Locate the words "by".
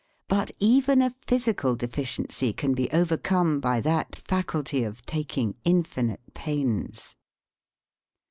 3.59-3.79